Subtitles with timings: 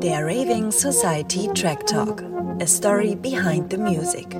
[0.00, 2.22] Der Raving Society Track Talk.
[2.60, 4.36] A story behind the music.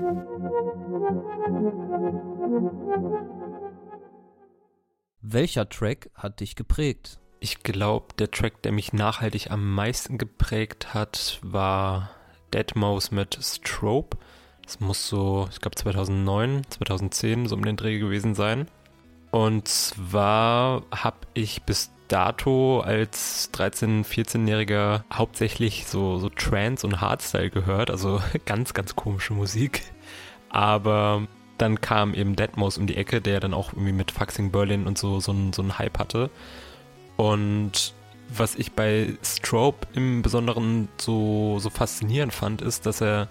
[5.21, 7.19] Welcher Track hat dich geprägt?
[7.41, 12.11] Ich glaube, der Track, der mich nachhaltig am meisten geprägt hat, war
[12.53, 14.17] Deadmau5 mit Strobe.
[14.69, 18.69] Das muss so, ich glaube 2009, 2010 so um den Dreh gewesen sein.
[19.31, 27.49] Und zwar habe ich bis dato als 13-, 14-Jähriger hauptsächlich so, so Trance und Hardstyle
[27.49, 29.85] gehört, also ganz, ganz komische Musik.
[30.51, 31.27] Aber
[31.57, 34.99] dann kam eben Deadmau5 um die Ecke, der dann auch irgendwie mit Faxing Berlin und
[34.99, 36.29] so so einen so einen Hype hatte.
[37.17, 37.95] Und
[38.29, 43.29] was ich bei Strobe im Besonderen so, so faszinierend fand, ist, dass er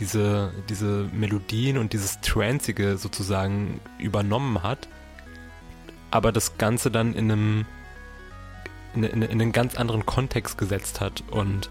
[0.00, 4.88] diese, diese Melodien und dieses Trancige sozusagen übernommen hat,
[6.10, 7.66] aber das Ganze dann in einem
[8.94, 11.70] in, in, in einen ganz anderen Kontext gesetzt hat und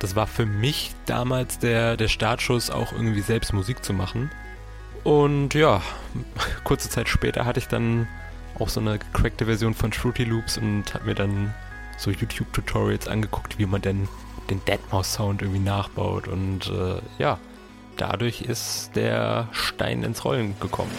[0.00, 4.30] das war für mich damals der, der Startschuss, auch irgendwie selbst Musik zu machen.
[5.04, 5.82] Und ja,
[6.64, 8.08] kurze Zeit später hatte ich dann
[8.58, 11.54] auch so eine gecrackte Version von Fruity Loops und habe mir dann
[11.98, 14.08] so YouTube-Tutorials angeguckt, wie man denn
[14.48, 16.28] den Deadmau5-Sound irgendwie nachbaut.
[16.28, 17.38] Und äh, ja,
[18.00, 20.90] dadurch ist der Stein ins Rollen gekommen.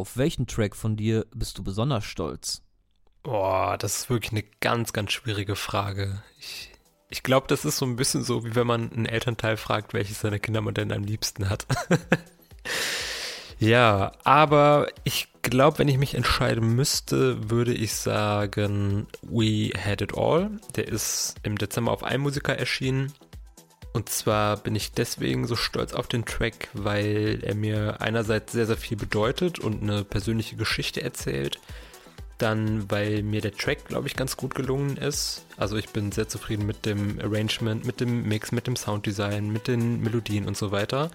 [0.00, 2.62] Auf welchen Track von dir bist du besonders stolz?
[3.22, 6.22] Boah, das ist wirklich eine ganz, ganz schwierige Frage.
[6.38, 6.70] Ich,
[7.10, 10.20] ich glaube, das ist so ein bisschen so, wie wenn man einen Elternteil fragt, welches
[10.20, 11.66] seiner Kinder man denn am liebsten hat.
[13.58, 20.16] ja, aber ich glaube, wenn ich mich entscheiden müsste, würde ich sagen, We Had It
[20.16, 20.50] All.
[20.76, 23.12] Der ist im Dezember auf iMusica erschienen
[23.92, 28.66] und zwar bin ich deswegen so stolz auf den Track, weil er mir einerseits sehr,
[28.66, 31.58] sehr viel bedeutet und eine persönliche Geschichte erzählt.
[32.38, 35.44] Dann, weil mir der Track, glaube ich, ganz gut gelungen ist.
[35.56, 39.68] Also ich bin sehr zufrieden mit dem Arrangement, mit dem Mix, mit dem Sounddesign, mit
[39.68, 41.10] den Melodien und so weiter.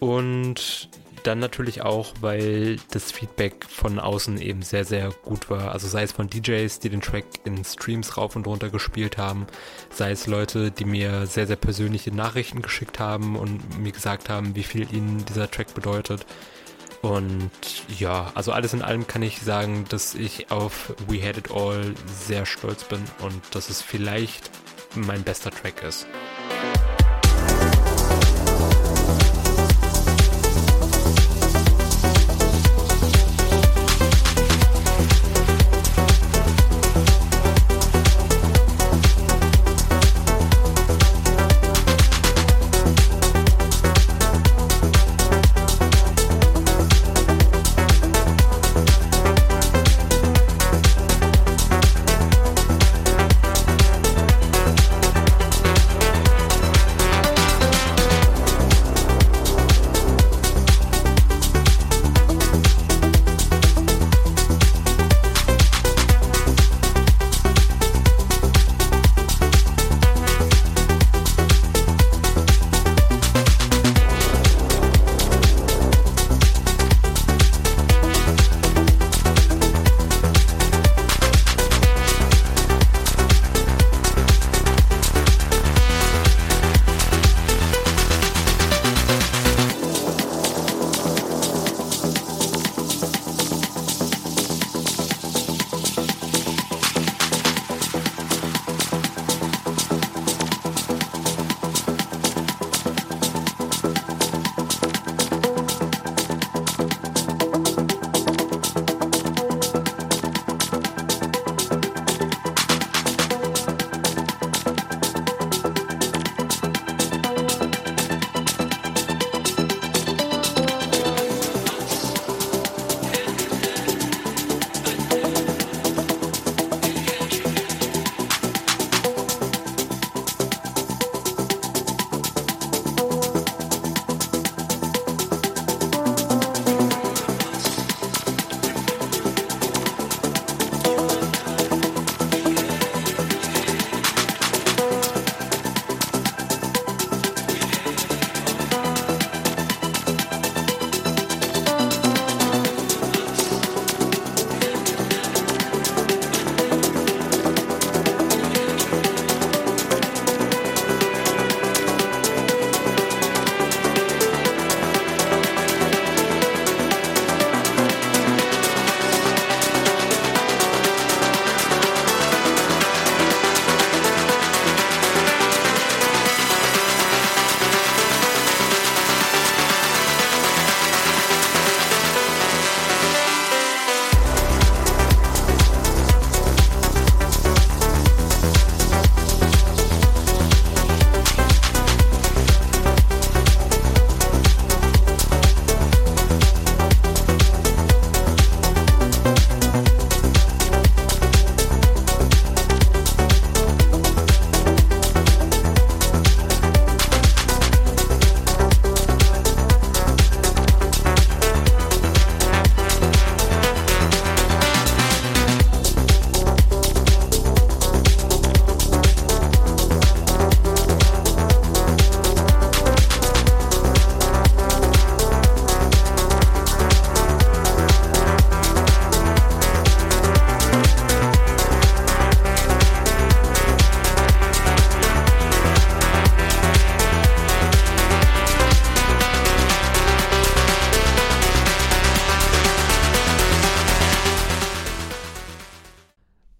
[0.00, 0.88] Und
[1.28, 5.72] dann natürlich auch, weil das Feedback von außen eben sehr, sehr gut war.
[5.72, 9.46] Also sei es von DJs, die den Track in Streams rauf und runter gespielt haben,
[9.90, 14.56] sei es Leute, die mir sehr, sehr persönliche Nachrichten geschickt haben und mir gesagt haben,
[14.56, 16.24] wie viel ihnen dieser Track bedeutet.
[17.02, 17.50] Und
[17.98, 21.94] ja, also alles in allem kann ich sagen, dass ich auf We Had It All
[22.06, 24.50] sehr stolz bin und dass es vielleicht
[24.94, 26.06] mein bester Track ist.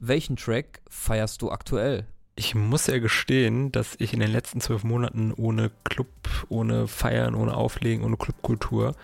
[0.01, 2.07] Welchen Track feierst du aktuell?
[2.37, 6.07] Ich muss ja gestehen, dass ich in den letzten zwölf Monaten ohne Club,
[6.49, 8.95] ohne Feiern, ohne Auflegen, ohne Clubkultur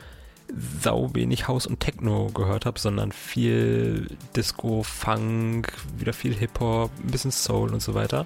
[0.81, 7.11] sau wenig House und Techno gehört habe, sondern viel Disco, Funk, wieder viel Hip-Hop, ein
[7.11, 8.25] bisschen Soul und so weiter.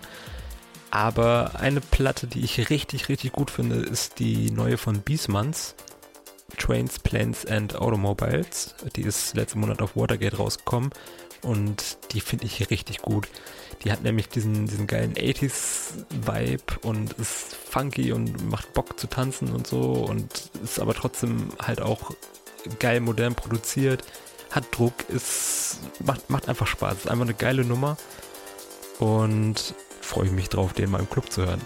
[0.91, 5.75] Aber eine Platte, die ich richtig, richtig gut finde, ist die neue von Biesmanns.
[6.57, 8.75] Trains, Planes and Automobiles.
[8.97, 10.91] Die ist letzten Monat auf Watergate rausgekommen
[11.43, 13.29] und die finde ich richtig gut.
[13.85, 19.53] Die hat nämlich diesen, diesen geilen 80s-Vibe und ist funky und macht Bock zu tanzen
[19.53, 22.13] und so und ist aber trotzdem halt auch
[22.79, 24.05] geil modern produziert,
[24.51, 26.99] hat Druck, ist, macht, macht einfach Spaß.
[26.99, 27.97] Ist einfach eine geile Nummer
[28.99, 31.61] und freue ich mich drauf, den mal im Club zu hören.